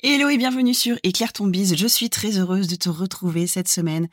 [0.00, 1.74] Hello et bienvenue sur Éclaire ton bise.
[1.74, 4.08] Je suis très heureuse de te retrouver cette semaine,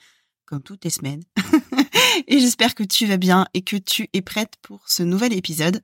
[0.47, 1.21] comme toutes les semaines.
[2.27, 5.83] et j'espère que tu vas bien et que tu es prête pour ce nouvel épisode.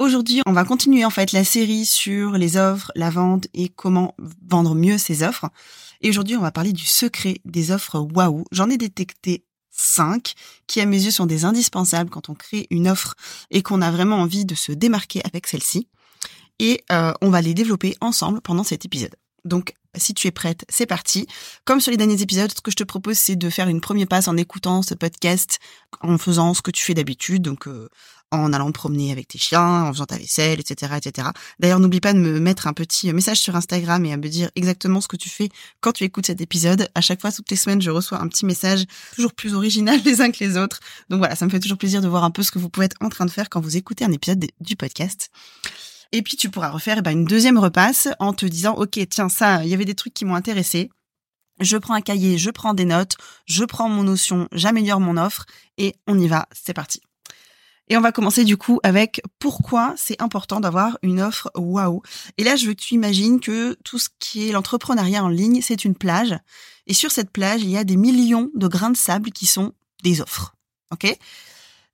[0.00, 4.16] Aujourd'hui, on va continuer en fait la série sur les offres, la vente et comment
[4.18, 5.48] vendre mieux ses offres.
[6.00, 8.42] Et aujourd'hui, on va parler du secret des offres waouh.
[8.50, 10.34] J'en ai détecté 5
[10.66, 13.14] qui à mes yeux sont des indispensables quand on crée une offre
[13.52, 15.86] et qu'on a vraiment envie de se démarquer avec celle-ci
[16.62, 19.16] et euh, on va les développer ensemble pendant cet épisode.
[19.44, 21.26] Donc, si tu es prête, c'est parti.
[21.64, 24.06] Comme sur les derniers épisodes, ce que je te propose, c'est de faire une première
[24.06, 25.58] passe en écoutant ce podcast,
[26.00, 27.88] en faisant ce que tu fais d'habitude, donc euh,
[28.32, 31.28] en allant promener avec tes chiens, en faisant ta vaisselle, etc., etc.
[31.60, 34.50] D'ailleurs, n'oublie pas de me mettre un petit message sur Instagram et à me dire
[34.56, 36.88] exactement ce que tu fais quand tu écoutes cet épisode.
[36.94, 40.22] À chaque fois, toutes les semaines, je reçois un petit message toujours plus original les
[40.22, 40.80] uns que les autres.
[41.10, 42.86] Donc voilà, ça me fait toujours plaisir de voir un peu ce que vous pouvez
[42.86, 45.30] être en train de faire quand vous écoutez un épisode du podcast.
[46.12, 49.28] Et puis tu pourras refaire eh ben, une deuxième repasse en te disant, OK, tiens,
[49.28, 50.90] ça, il y avait des trucs qui m'ont intéressé.
[51.60, 55.46] Je prends un cahier, je prends des notes, je prends mon notion, j'améliore mon offre
[55.78, 57.00] et on y va, c'est parti.
[57.88, 62.02] Et on va commencer du coup avec pourquoi c'est important d'avoir une offre waouh.
[62.38, 65.60] Et là, je veux que tu imagines que tout ce qui est l'entrepreneuriat en ligne,
[65.62, 66.34] c'est une plage.
[66.86, 69.72] Et sur cette plage, il y a des millions de grains de sable qui sont
[70.02, 70.54] des offres.
[70.90, 71.06] OK?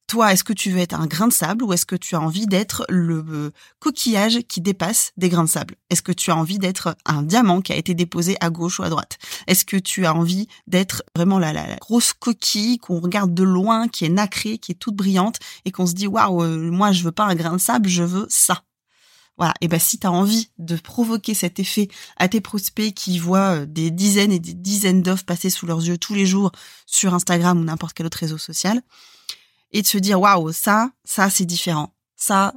[0.09, 2.21] Toi, est-ce que tu veux être un grain de sable ou est-ce que tu as
[2.21, 5.77] envie d'être le euh, coquillage qui dépasse des grains de sable?
[5.91, 8.83] Est-ce que tu as envie d'être un diamant qui a été déposé à gauche ou
[8.83, 9.19] à droite?
[9.47, 14.07] Est-ce que tu as envie d'être vraiment la, grosse coquille qu'on regarde de loin, qui
[14.07, 17.13] est nacrée, qui est toute brillante et qu'on se dit waouh, euh, moi je veux
[17.13, 18.63] pas un grain de sable, je veux ça.
[19.37, 19.53] Voilà.
[19.61, 23.61] Et ben si tu as envie de provoquer cet effet à tes prospects qui voient
[23.61, 26.51] euh, des dizaines et des dizaines d'offres passer sous leurs yeux tous les jours
[26.87, 28.83] sur Instagram ou n'importe quel autre réseau social,
[29.73, 31.95] et de se dire waouh ça ça c'est différent.
[32.17, 32.55] Ça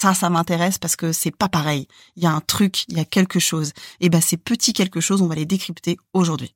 [0.00, 1.86] ça ça m'intéresse parce que c'est pas pareil.
[2.16, 3.72] Il y a un truc il y a quelque chose.
[4.00, 6.54] Et ben ces petits quelque chose on va les décrypter aujourd'hui.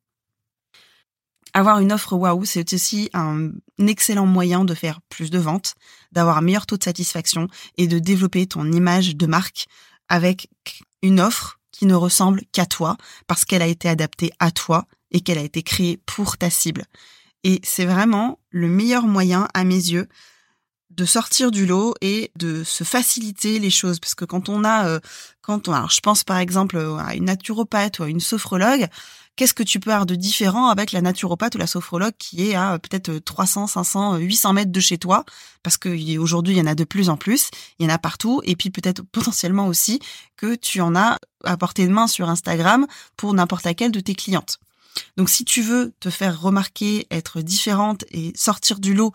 [1.52, 5.74] Avoir une offre waouh c'est aussi un excellent moyen de faire plus de ventes
[6.12, 9.66] d'avoir un meilleur taux de satisfaction et de développer ton image de marque
[10.08, 10.48] avec
[11.02, 12.96] une offre qui ne ressemble qu'à toi
[13.26, 16.84] parce qu'elle a été adaptée à toi et qu'elle a été créée pour ta cible
[17.46, 20.08] et c'est vraiment le meilleur moyen, à mes yeux,
[20.90, 24.00] de sortir du lot et de se faciliter les choses.
[24.00, 24.98] Parce que quand on a, euh,
[25.42, 28.88] quand on, alors je pense par exemple à une naturopathe ou à une sophrologue,
[29.36, 32.56] qu'est-ce que tu peux avoir de différent avec la naturopathe ou la sophrologue qui est
[32.56, 35.24] à peut-être 300, 500, 800 mètres de chez toi?
[35.62, 37.98] Parce que aujourd'hui, il y en a de plus en plus, il y en a
[37.98, 40.00] partout, et puis peut-être potentiellement aussi
[40.36, 44.16] que tu en as à portée de main sur Instagram pour n'importe laquelle de tes
[44.16, 44.58] clientes.
[45.16, 49.12] Donc si tu veux te faire remarquer, être différente et sortir du lot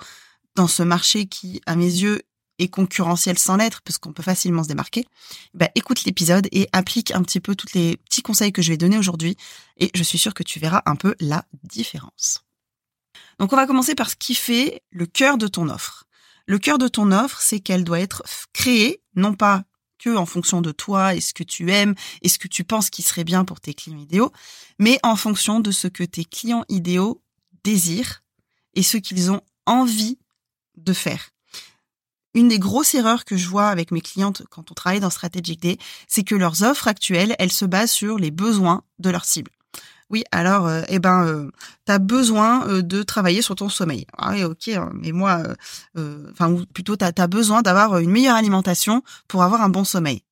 [0.56, 2.22] dans ce marché qui, à mes yeux,
[2.60, 5.06] est concurrentiel sans l'être, parce qu'on peut facilement se démarquer,
[5.54, 8.78] bah, écoute l'épisode et applique un petit peu tous les petits conseils que je vais
[8.78, 9.36] donner aujourd'hui,
[9.78, 12.44] et je suis sûre que tu verras un peu la différence.
[13.40, 16.06] Donc on va commencer par ce qui fait le cœur de ton offre.
[16.46, 19.64] Le cœur de ton offre, c'est qu'elle doit être créée, non pas
[20.02, 22.90] que en fonction de toi et ce que tu aimes et ce que tu penses
[22.90, 24.32] qui serait bien pour tes clients idéaux,
[24.80, 27.22] mais en fonction de ce que tes clients idéaux
[27.64, 28.24] désirent
[28.74, 30.18] et ce qu'ils ont envie
[30.78, 31.30] de faire.
[32.34, 35.60] Une des grosses erreurs que je vois avec mes clientes quand on travaille dans Strategic
[35.62, 39.52] Day, c'est que leurs offres actuelles, elles se basent sur les besoins de leur cible.
[40.12, 41.50] Oui, alors, euh, eh ben, euh,
[41.86, 44.06] tu as besoin euh, de travailler sur ton sommeil.
[44.18, 45.42] Ah oui, ok, hein, mais moi,
[45.96, 50.24] enfin, plutôt, tu as, besoin d'avoir une meilleure alimentation pour avoir un bon sommeil.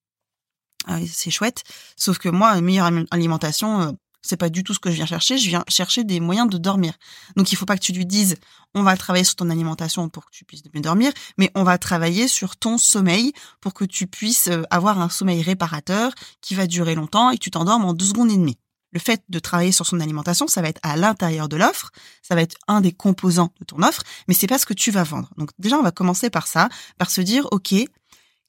[0.85, 1.63] Ah c'est chouette,
[1.95, 5.37] sauf que moi, une meilleure alimentation, c'est pas du tout ce que je viens chercher.
[5.37, 6.93] Je viens chercher des moyens de dormir.
[7.37, 8.35] Donc, il faut pas que tu lui dises,
[8.75, 11.77] on va travailler sur ton alimentation pour que tu puisses mieux dormir, mais on va
[11.77, 16.11] travailler sur ton sommeil pour que tu puisses avoir un sommeil réparateur
[16.41, 18.57] qui va durer longtemps et que tu t'endormes en deux secondes et demie
[18.91, 21.91] le fait de travailler sur son alimentation, ça va être à l'intérieur de l'offre,
[22.21, 24.91] ça va être un des composants de ton offre, mais c'est pas ce que tu
[24.91, 25.29] vas vendre.
[25.37, 27.73] Donc déjà, on va commencer par ça, par se dire, OK,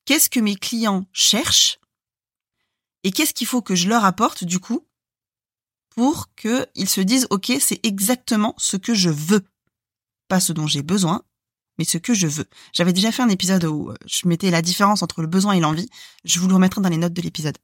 [0.04, 1.78] qu'est-ce que mes clients cherchent
[3.04, 4.86] et qu'est-ce qu'il faut que je leur apporte du coup
[5.90, 9.44] pour qu'ils se disent, OK, c'est exactement ce que je veux.
[10.28, 11.22] Pas ce dont j'ai besoin,
[11.78, 12.46] mais ce que je veux.
[12.72, 15.60] J'avais déjà fait un épisode où euh, je mettais la différence entre le besoin et
[15.60, 15.88] l'envie.
[16.24, 17.58] Je vous le remettrai dans les notes de l'épisode.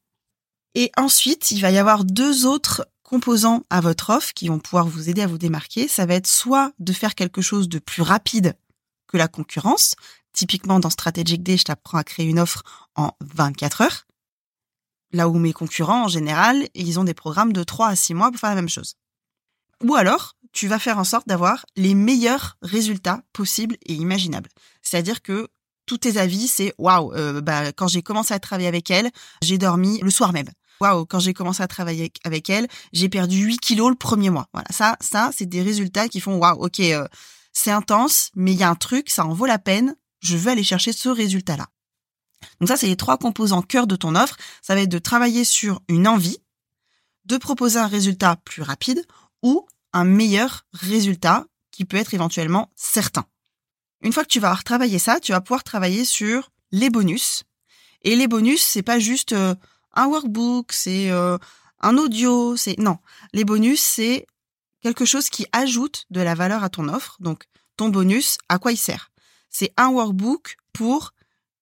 [0.79, 4.87] Et ensuite, il va y avoir deux autres composants à votre offre qui vont pouvoir
[4.87, 8.03] vous aider à vous démarquer, ça va être soit de faire quelque chose de plus
[8.03, 8.55] rapide
[9.09, 9.95] que la concurrence.
[10.35, 12.63] Typiquement, dans Strategic Day, je t'apprends à créer une offre
[12.95, 14.07] en 24 heures.
[15.13, 18.31] Là où mes concurrents, en général, ils ont des programmes de 3 à 6 mois
[18.31, 18.97] pour faire la même chose.
[19.83, 24.51] Ou alors, tu vas faire en sorte d'avoir les meilleurs résultats possibles et imaginables.
[24.83, 25.49] C'est-à-dire que
[25.87, 29.57] tous tes avis, c'est waouh, euh, bah, quand j'ai commencé à travailler avec elle, j'ai
[29.57, 30.51] dormi le soir même.
[30.81, 34.49] Waouh, quand j'ai commencé à travailler avec elle, j'ai perdu 8 kilos le premier mois.
[34.53, 37.07] Voilà, ça, ça, c'est des résultats qui font waouh, ok, euh,
[37.53, 39.97] c'est intense, mais il y a un truc, ça en vaut la peine.
[40.21, 41.67] Je veux aller chercher ce résultat-là.
[42.61, 44.37] Donc ça, c'est les trois composants cœur de ton offre.
[44.63, 46.39] Ça va être de travailler sur une envie,
[47.25, 49.05] de proposer un résultat plus rapide
[49.43, 53.25] ou un meilleur résultat qui peut être éventuellement certain.
[54.03, 57.45] Une fois que tu vas avoir travaillé ça, tu vas pouvoir travailler sur les bonus.
[58.03, 59.55] Et les bonus, c'est pas juste euh,
[59.97, 61.39] un workbook, c'est euh,
[61.81, 62.99] un audio, c'est non.
[63.33, 64.27] Les bonus, c'est
[64.83, 67.17] quelque chose qui ajoute de la valeur à ton offre.
[67.21, 67.45] Donc
[67.77, 69.11] ton bonus, à quoi il sert?
[69.51, 71.13] C'est un workbook pour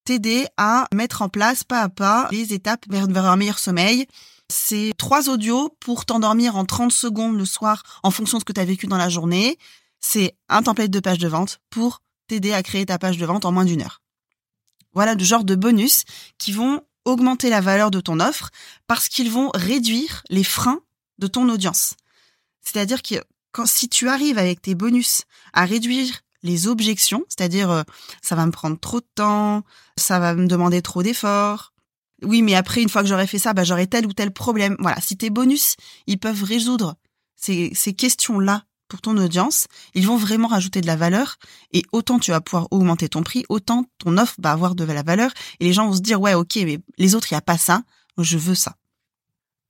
[0.05, 4.07] t'aider à mettre en place pas à pas les étapes vers, vers un meilleur sommeil.
[4.51, 8.53] C'est trois audios pour t'endormir en 30 secondes le soir en fonction de ce que
[8.53, 9.59] tu vécu dans la journée.
[10.01, 13.47] C'est un template de page de vente pour t'aider à créer ta page de vente
[13.47, 14.03] en moins d'une heure.
[14.93, 16.05] Voilà le genre de bonus
[16.39, 18.51] qui vont augmenter la valeur de ton offre
[18.87, 20.81] parce qu'ils vont réduire les freins
[21.19, 21.95] de ton audience.
[22.61, 23.17] C'est-à-dire que
[23.53, 25.23] quand, si tu arrives avec tes bonus
[25.53, 27.83] à réduire les objections, c'est-à-dire euh,
[28.23, 29.65] ça va me prendre trop de temps,
[29.97, 31.73] ça va me demander trop d'efforts.
[32.23, 34.77] Oui, mais après, une fois que j'aurai fait ça, bah, j'aurai tel ou tel problème.
[34.79, 35.77] Voilà, si tes bonus,
[36.07, 36.97] ils peuvent résoudre
[37.37, 38.65] ces, ces questions-là
[38.95, 41.37] pour ton audience, ils vont vraiment rajouter de la valeur
[41.73, 45.03] et autant tu vas pouvoir augmenter ton prix, autant ton offre va avoir de la
[45.03, 47.41] valeur et les gens vont se dire ouais ok mais les autres il y a
[47.41, 47.83] pas ça,
[48.19, 48.77] je veux ça.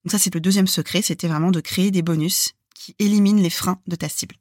[0.04, 3.48] Donc ça c'est le deuxième secret, c'était vraiment de créer des bonus qui éliminent les
[3.48, 4.36] freins de ta cible.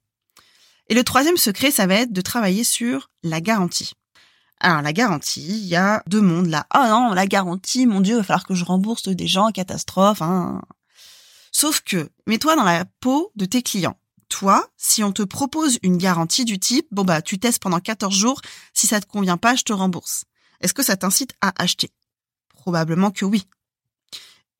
[0.89, 3.93] Et le troisième secret, ça va être de travailler sur la garantie.
[4.59, 6.67] Alors la garantie, il y a deux mondes là.
[6.71, 10.21] Ah non, la garantie, mon Dieu, il va falloir que je rembourse des gens, catastrophe.
[10.21, 10.61] Hein.
[11.53, 13.97] Sauf que, mets-toi dans la peau de tes clients
[14.33, 18.15] toi, si on te propose une garantie du type, bon bah tu testes pendant 14
[18.15, 18.41] jours,
[18.73, 20.25] si ça te convient pas, je te rembourse.
[20.59, 21.91] Est-ce que ça t'incite à acheter?
[22.49, 23.47] Probablement que oui.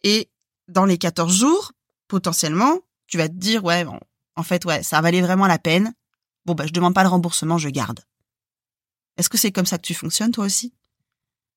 [0.03, 0.29] Et
[0.67, 1.71] dans les 14 jours,
[2.07, 3.99] potentiellement, tu vas te dire ouais, bon,
[4.35, 5.95] en fait ouais, ça valait vraiment la peine.
[6.45, 8.01] Bon bah je demande pas le remboursement, je garde.
[9.17, 10.71] Est-ce que c'est comme ça que tu fonctionnes toi aussi?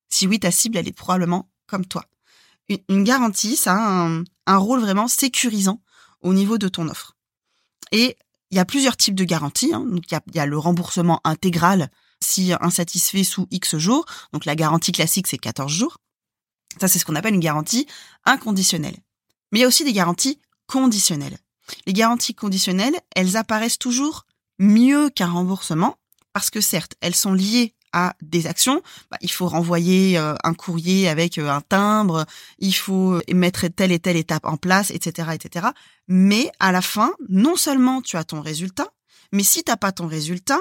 [0.09, 2.07] Si oui, ta cible elle est probablement comme toi.
[2.89, 5.83] Une, garantie, ça a un, un rôle vraiment sécurisant
[6.23, 7.16] au niveau de ton offre.
[7.93, 8.17] Et
[8.51, 9.73] il y a plusieurs types de garanties.
[9.75, 9.87] Hein.
[9.91, 11.91] Il y, a, le remboursement intégral
[12.23, 14.05] si insatisfait sous X jours.
[14.33, 15.99] Donc, la garantie classique, c'est 14 jours.
[16.81, 17.87] Ça, c'est ce qu'on appelle une garantie
[18.25, 18.97] inconditionnelle.
[19.53, 21.39] Mais il y a aussi des garanties conditionnelles.
[21.87, 24.27] Les garanties conditionnelles, elles apparaissent toujours
[24.59, 25.99] mieux qu'un remboursement
[26.33, 27.75] parce que certes, elles sont liées
[28.23, 32.27] des actions, bah, il faut renvoyer euh, un courrier avec euh, un timbre,
[32.59, 35.69] il faut mettre telle et telle étape en place, etc., etc.
[36.09, 38.89] Mais à la fin, non seulement tu as ton résultat,
[39.33, 40.61] mais si t'as pas ton résultat,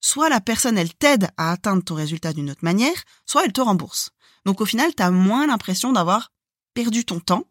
[0.00, 3.60] soit la personne elle t'aide à atteindre ton résultat d'une autre manière, soit elle te
[3.60, 4.10] rembourse.
[4.44, 6.32] Donc au final, tu as moins l'impression d'avoir
[6.74, 7.44] perdu ton temps.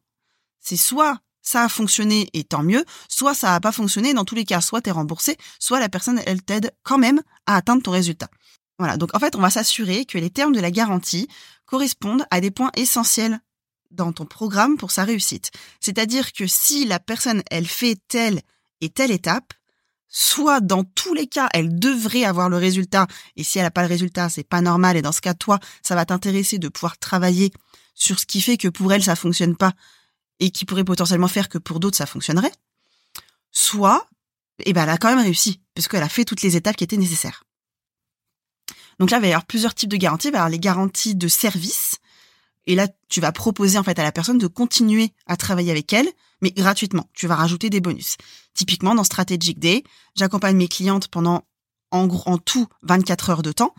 [0.59, 4.35] C'est soit ça a fonctionné et tant mieux, soit ça a pas fonctionné, dans tous
[4.35, 7.81] les cas, soit tu es remboursé, soit la personne elle t'aide quand même à atteindre
[7.81, 8.29] ton résultat.
[8.97, 11.27] Donc en fait, on va s'assurer que les termes de la garantie
[11.65, 13.39] correspondent à des points essentiels
[13.91, 15.51] dans ton programme pour sa réussite.
[15.79, 18.41] C'est-à-dire que si la personne, elle fait telle
[18.79, 19.53] et telle étape,
[20.07, 23.07] soit dans tous les cas, elle devrait avoir le résultat,
[23.37, 25.59] et si elle n'a pas le résultat, c'est pas normal, et dans ce cas, toi,
[25.81, 27.51] ça va t'intéresser de pouvoir travailler
[27.95, 29.73] sur ce qui fait que pour elle, ça fonctionne pas,
[30.39, 32.51] et qui pourrait potentiellement faire que pour d'autres, ça fonctionnerait.
[33.51, 34.07] Soit,
[34.65, 36.97] eh ben, elle a quand même réussi, puisqu'elle a fait toutes les étapes qui étaient
[36.97, 37.43] nécessaires.
[39.01, 40.29] Donc là, il va y avoir plusieurs types de garanties.
[40.51, 41.95] Les garanties de service.
[42.67, 45.91] Et là, tu vas proposer en fait à la personne de continuer à travailler avec
[45.91, 46.07] elle,
[46.39, 47.09] mais gratuitement.
[47.15, 48.17] Tu vas rajouter des bonus.
[48.53, 49.83] Typiquement, dans Strategic Day,
[50.15, 51.41] j'accompagne mes clientes pendant
[51.89, 53.73] en, tout 24 heures de temps.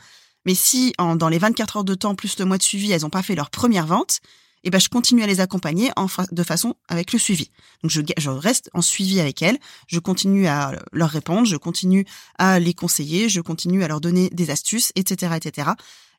[0.45, 3.09] Mais si dans les 24 heures de temps plus le mois de suivi, elles n'ont
[3.09, 4.19] pas fait leur première vente,
[4.64, 7.50] et eh ben je continue à les accompagner en de façon avec le suivi.
[7.83, 12.07] Donc je, je reste en suivi avec elles, je continue à leur répondre, je continue
[12.38, 15.71] à les conseiller, je continue à leur donner des astuces, etc., etc.,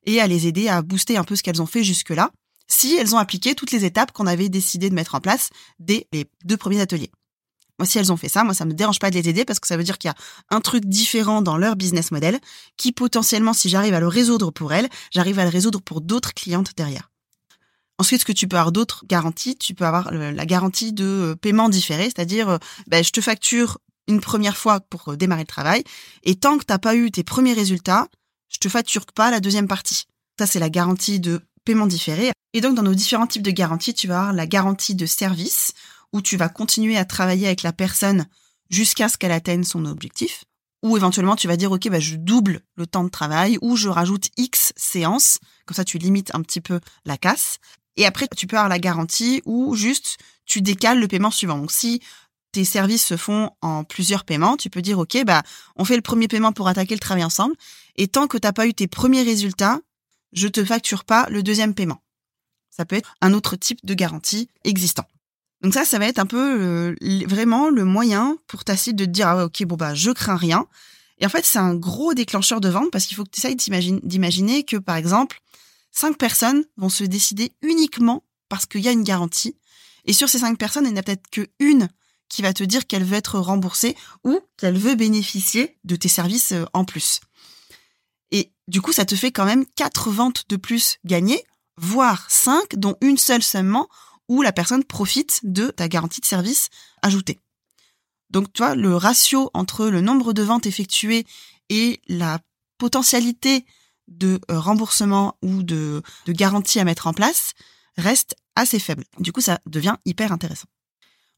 [0.05, 2.31] et à les aider à booster un peu ce qu'elles ont fait jusque là,
[2.67, 6.07] si elles ont appliqué toutes les étapes qu'on avait décidé de mettre en place dès
[6.11, 7.11] les deux premiers ateliers.
[7.79, 9.59] Moi, si elles ont fait ça, moi, ça me dérange pas de les aider parce
[9.59, 12.39] que ça veut dire qu'il y a un truc différent dans leur business model
[12.77, 16.33] qui potentiellement, si j'arrive à le résoudre pour elles, j'arrive à le résoudre pour d'autres
[16.33, 17.09] clientes derrière.
[17.99, 21.69] Ensuite, ce que tu peux avoir d'autres garanties, tu peux avoir la garantie de paiement
[21.69, 25.83] différé, c'est-à-dire, ben, je te facture une première fois pour démarrer le travail,
[26.23, 28.07] et tant que t'as pas eu tes premiers résultats,
[28.49, 30.05] je te facture pas la deuxième partie.
[30.39, 32.31] Ça, c'est la garantie de paiement différé.
[32.53, 35.73] Et donc, dans nos différents types de garanties, tu vas avoir la garantie de service,
[36.11, 38.27] où tu vas continuer à travailler avec la personne
[38.69, 40.43] jusqu'à ce qu'elle atteigne son objectif.
[40.83, 43.87] Ou éventuellement, tu vas dire, OK, bah, je double le temps de travail, ou je
[43.87, 45.39] rajoute X séances.
[45.65, 47.57] Comme ça, tu limites un petit peu la casse.
[47.97, 51.57] Et après, tu peux avoir la garantie ou juste tu décales le paiement suivant.
[51.57, 52.01] Donc, si
[52.51, 55.43] tes services se font en plusieurs paiements, tu peux dire, OK, bah,
[55.75, 57.55] on fait le premier paiement pour attaquer le travail ensemble.
[57.95, 59.79] Et tant que t'as pas eu tes premiers résultats,
[60.33, 62.01] je te facture pas le deuxième paiement.
[62.69, 65.05] Ça peut être un autre type de garantie existant.
[65.61, 66.95] Donc ça, ça va être un peu euh,
[67.27, 70.35] vraiment le moyen pour ta cible de te dire ah ok bon bah je crains
[70.35, 70.67] rien.
[71.19, 73.55] Et en fait, c'est un gros déclencheur de vente parce qu'il faut que tu essayes
[73.55, 75.39] d'imaginer que par exemple,
[75.93, 79.55] cinq personnes vont se décider uniquement parce qu'il y a une garantie.
[80.05, 81.87] Et sur ces cinq personnes, il n'y en a peut-être que une
[82.27, 86.51] qui va te dire qu'elle veut être remboursée ou qu'elle veut bénéficier de tes services
[86.51, 87.21] euh, en plus.
[88.31, 91.43] Et du coup, ça te fait quand même quatre ventes de plus gagnées,
[91.77, 93.87] voire cinq, dont une seule seulement
[94.27, 96.69] où la personne profite de ta garantie de service
[97.03, 97.39] ajoutée.
[98.31, 101.27] Donc, tu vois, le ratio entre le nombre de ventes effectuées
[101.69, 102.39] et la
[102.79, 103.65] potentialité
[104.17, 107.53] de euh, remboursement ou de, de garantie à mettre en place
[107.97, 109.03] reste assez faible.
[109.19, 110.67] Du coup, ça devient hyper intéressant.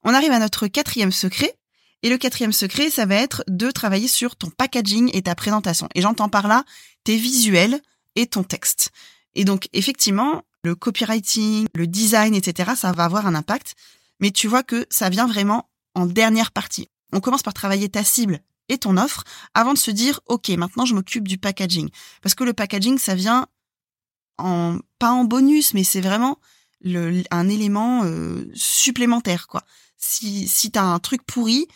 [0.04, 1.56] On arrive à notre quatrième secret.
[2.04, 5.90] Et le quatrième secret, ça va être de travailler sur ton packaging et ta présentation.
[5.96, 6.64] Et j'entends par là
[7.04, 7.82] tes visuels
[8.16, 8.92] et ton texte.
[9.34, 13.74] Et donc, effectivement, le copywriting, le design, etc., ça va avoir un impact.
[14.20, 16.90] Mais tu vois que ça vient vraiment en dernière partie.
[17.12, 20.86] On commence par travailler ta cible et ton offre avant de se dire, OK, maintenant
[20.86, 21.90] je m'occupe du packaging.
[22.22, 23.48] Parce que le packaging, ça vient
[24.38, 26.40] en, pas en bonus, mais c'est vraiment
[26.84, 29.64] un élément euh, supplémentaire, quoi.
[29.98, 31.68] Si, si t'as un truc pourri,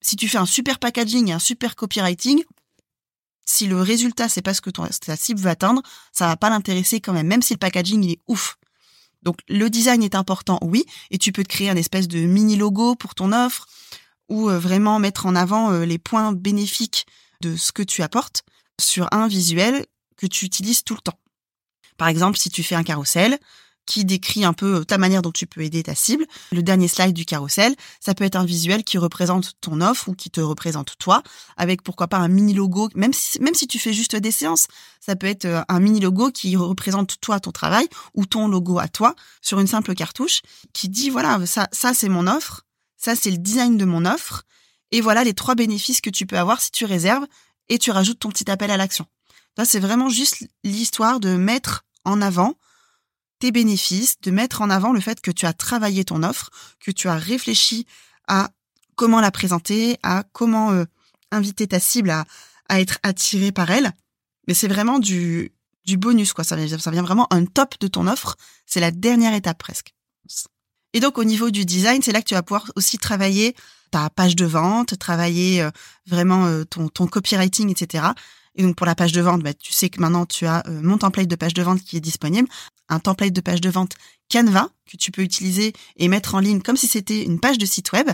[0.00, 2.42] si tu fais un super packaging et un super copywriting,
[3.44, 7.00] si le résultat c'est pas ce que ta cible veut atteindre, ça va pas l'intéresser
[7.00, 8.58] quand même, même si le packaging il est ouf.
[9.22, 12.56] Donc le design est important, oui, et tu peux te créer un espèce de mini
[12.56, 13.68] logo pour ton offre
[14.28, 17.06] ou euh, vraiment mettre en avant euh, les points bénéfiques
[17.40, 18.42] de ce que tu apportes
[18.80, 19.86] sur un visuel
[20.16, 21.18] que tu utilises tout le temps.
[21.96, 23.38] Par exemple, si tu fais un carrousel,
[23.86, 26.26] qui décrit un peu ta manière dont tu peux aider ta cible.
[26.52, 30.14] Le dernier slide du carrousel, ça peut être un visuel qui représente ton offre ou
[30.14, 31.22] qui te représente toi,
[31.56, 34.66] avec pourquoi pas un mini logo, même si, même si tu fais juste des séances,
[35.00, 38.78] ça peut être euh, un mini logo qui représente toi, ton travail, ou ton logo
[38.78, 42.64] à toi, sur une simple cartouche, qui dit, voilà, ça, ça c'est mon offre,
[43.02, 44.44] ça c'est le design de mon offre,
[44.90, 47.26] et voilà les trois bénéfices que tu peux avoir si tu réserves
[47.68, 49.06] et tu rajoutes ton petit appel à l'action.
[49.56, 52.54] Là, c'est vraiment juste l'histoire de mettre en avant
[53.38, 56.90] tes bénéfices, de mettre en avant le fait que tu as travaillé ton offre, que
[56.90, 57.86] tu as réfléchi
[58.28, 58.50] à
[58.94, 60.84] comment la présenter, à comment euh,
[61.30, 62.24] inviter ta cible à,
[62.68, 63.92] à être attirée par elle.
[64.46, 65.52] Mais c'est vraiment du,
[65.84, 66.44] du bonus, quoi.
[66.44, 68.36] Ça ça vient vraiment un top de ton offre.
[68.66, 69.94] C'est la dernière étape presque.
[70.94, 73.54] Et donc au niveau du design, c'est là que tu vas pouvoir aussi travailler
[73.90, 75.70] ta page de vente, travailler euh,
[76.06, 78.04] vraiment euh, ton, copywriting, etc.
[78.56, 80.80] Et donc pour la page de vente, bah, tu sais que maintenant tu as euh,
[80.82, 82.48] mon template de page de vente qui est disponible,
[82.88, 83.94] un template de page de vente
[84.30, 87.66] Canva que tu peux utiliser et mettre en ligne comme si c'était une page de
[87.66, 88.10] site web,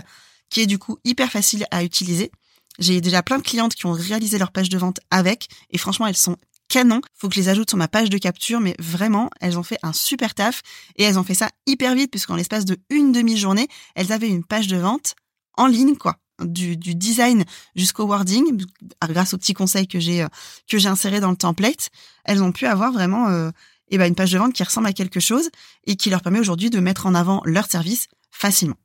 [0.49, 2.31] qui est du coup hyper facile à utiliser.
[2.77, 6.07] J'ai déjà plein de clientes qui ont réalisé leur page de vente avec, et franchement
[6.07, 6.37] elles sont
[6.69, 7.01] canon.
[7.15, 9.77] Faut que je les ajoute sur ma page de capture, mais vraiment, elles ont fait
[9.83, 10.61] un super taf
[10.95, 14.45] et elles ont fait ça hyper vite puisqu'en l'espace de une demi-journée, elles avaient une
[14.45, 15.15] page de vente
[15.57, 17.43] en ligne, quoi du, design
[17.75, 18.63] jusqu'au wording,
[19.03, 20.27] grâce aux petits conseils que j'ai euh,
[20.67, 21.89] que j'ai insérés dans le template,
[22.23, 23.51] elles ont pu avoir vraiment euh,
[23.89, 25.49] eh ben une page de vente qui ressemble à quelque chose
[25.85, 28.77] et qui leur permet aujourd'hui de mettre en avant leur service facilement.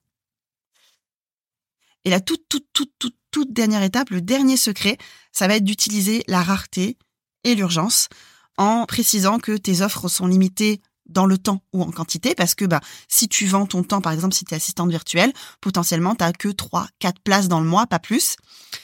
[2.04, 4.96] Et la toute toute toute toute toute dernière étape, le dernier secret,
[5.32, 6.96] ça va être d'utiliser la rareté
[7.44, 8.08] et l'urgence
[8.56, 12.64] en précisant que tes offres sont limitées dans le temps ou en quantité parce que
[12.64, 16.24] bah si tu vends ton temps par exemple si tu es assistante virtuelle potentiellement tu
[16.38, 18.36] que 3 4 places dans le mois pas plus.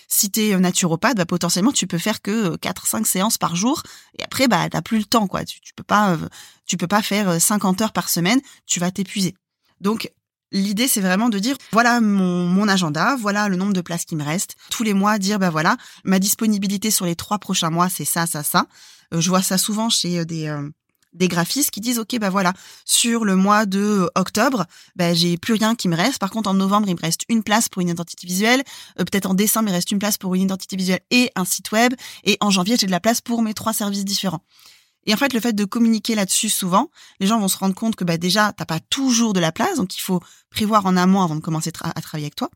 [0.07, 3.83] Si tu es naturopathe bah potentiellement tu peux faire que 4 5 séances par jour
[4.19, 5.45] et après bah t'as plus le temps quoi.
[5.45, 6.29] Tu, tu peux pas euh,
[6.67, 9.35] tu peux pas faire 50 euh, heures par semaine tu vas t'épuiser.
[9.81, 10.13] Donc
[10.53, 14.17] L'idée, c'est vraiment de dire, voilà mon, mon agenda, voilà le nombre de places qui
[14.17, 14.57] me reste.
[14.71, 18.27] Tous les mois, dire, bah voilà, ma disponibilité sur les trois prochains mois, c'est ça,
[18.27, 18.67] ça, ça.
[19.15, 20.49] Euh, je vois ça souvent chez des,
[21.13, 22.53] des graphistes qui disent ok bah voilà
[22.85, 24.67] sur le mois de euh, octobre
[24.97, 27.43] bah j'ai plus rien qui me reste par contre en novembre il me reste une
[27.43, 28.63] place pour une identité visuelle
[28.99, 31.73] euh, peut-être en décembre il reste une place pour une identité visuelle et un site
[31.73, 34.43] web et en janvier j'ai de la place pour mes trois services différents
[35.11, 36.89] Et en fait, le fait de communiquer là-dessus souvent,
[37.19, 39.77] les gens vont se rendre compte que bah déjà, t'as pas toujours de la place,
[39.77, 42.49] donc il faut prévoir en amont avant de commencer à travailler avec toi.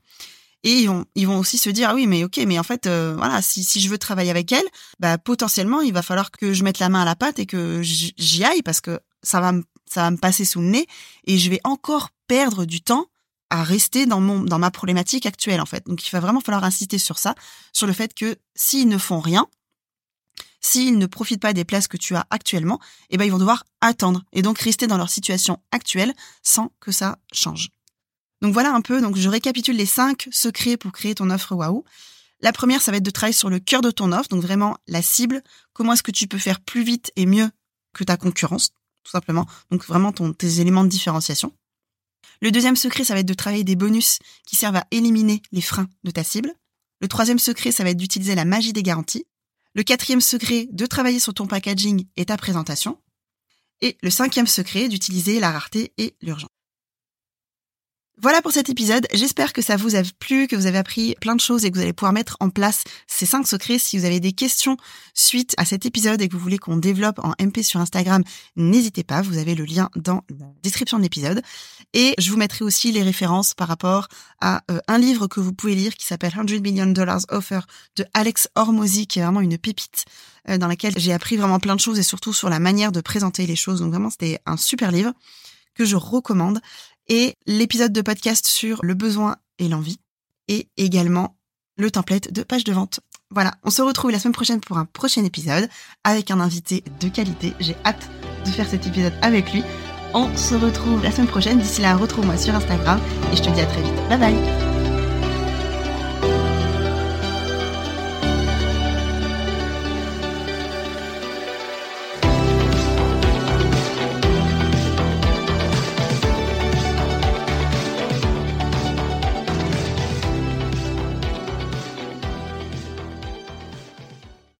[0.62, 3.42] Et ils vont, aussi se dire ah oui mais ok mais en fait euh, voilà
[3.42, 4.64] si, je veux travailler avec elle
[4.98, 7.82] bah potentiellement il va falloir que je mette la main à la pâte et que
[7.82, 10.86] j'y aille parce que ça va me ça va me passer sous le nez
[11.26, 13.08] et je vais encore perdre du temps
[13.50, 16.64] à rester dans mon dans ma problématique actuelle en fait donc il va vraiment falloir
[16.64, 17.34] insister sur ça
[17.74, 19.46] sur le fait que s'ils ne font rien
[20.64, 22.80] s'ils ne profitent pas des places que tu as actuellement,
[23.10, 26.90] eh ben ils vont devoir attendre et donc rester dans leur situation actuelle sans que
[26.90, 27.68] ça change.
[28.40, 31.84] Donc voilà un peu, donc je récapitule les cinq secrets pour créer ton offre waouh.
[32.40, 34.76] La première, ça va être de travailler sur le cœur de ton offre, donc vraiment
[34.86, 35.42] la cible.
[35.72, 37.50] Comment est-ce que tu peux faire plus vite et mieux
[37.94, 38.70] que ta concurrence,
[39.04, 39.46] tout simplement.
[39.70, 41.52] Donc vraiment tes éléments de différenciation.
[42.40, 45.62] Le deuxième secret, ça va être de travailler des bonus qui servent à éliminer les
[45.62, 46.52] freins de ta cible.
[47.00, 49.26] Le troisième secret, ça va être d'utiliser la magie des garanties.
[49.74, 53.00] Le quatrième secret, de travailler sur ton packaging et ta présentation.
[53.80, 56.53] Et le cinquième secret, d'utiliser la rareté et l'urgence.
[58.22, 59.08] Voilà pour cet épisode.
[59.12, 61.76] J'espère que ça vous a plu, que vous avez appris plein de choses et que
[61.76, 63.80] vous allez pouvoir mettre en place ces cinq secrets.
[63.80, 64.76] Si vous avez des questions
[65.14, 68.22] suite à cet épisode et que vous voulez qu'on développe en MP sur Instagram,
[68.54, 69.20] n'hésitez pas.
[69.20, 71.42] Vous avez le lien dans la description de l'épisode.
[71.92, 74.06] Et je vous mettrai aussi les références par rapport
[74.40, 77.60] à euh, un livre que vous pouvez lire qui s'appelle 100 Million Dollars Offer
[77.96, 80.04] de Alex Hormozy, qui est vraiment une pépite
[80.48, 83.00] euh, dans laquelle j'ai appris vraiment plein de choses et surtout sur la manière de
[83.00, 83.80] présenter les choses.
[83.80, 85.12] Donc vraiment, c'était un super livre
[85.74, 86.60] que je recommande
[87.08, 89.98] et l'épisode de podcast sur le besoin et l'envie
[90.48, 91.36] et également
[91.76, 93.00] le template de page de vente.
[93.30, 95.68] Voilà, on se retrouve la semaine prochaine pour un prochain épisode
[96.04, 97.52] avec un invité de qualité.
[97.60, 98.08] J'ai hâte
[98.44, 99.64] de faire cet épisode avec lui.
[100.12, 101.58] On se retrouve la semaine prochaine.
[101.58, 103.00] D'ici là, retrouve-moi sur Instagram
[103.32, 103.96] et je te dis à très vite.
[104.08, 104.73] Bye bye